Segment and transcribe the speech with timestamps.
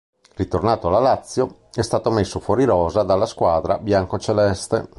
[0.33, 4.89] Ritornato alla Lazio, è stato messo fuori rosa dalla squadra biancoceleste.